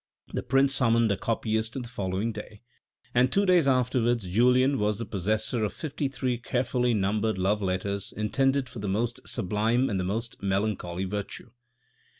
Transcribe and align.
The 0.33 0.41
prince 0.41 0.73
summoned 0.73 1.11
a 1.11 1.15
copyist 1.15 1.75
on 1.75 1.83
the 1.83 1.87
following 1.87 2.31
day, 2.31 2.61
and 3.13 3.31
two 3.31 3.45
days 3.45 3.67
afterwards 3.67 4.25
Julien 4.25 4.79
was 4.79 4.97
the 4.97 5.05
possessor 5.05 5.63
of 5.63 5.73
fifty 5.73 6.07
three 6.07 6.39
carefully 6.39 6.95
numbered 6.95 7.37
love 7.37 7.61
letters 7.61 8.11
intended 8.11 8.67
for 8.67 8.79
the 8.79 8.89
most 8.89 9.19
sublime 9.27 9.91
and 9.91 9.99
the 9.99 10.03
most 10.03 10.41
melancholy 10.41 11.05
virtue. 11.05 11.51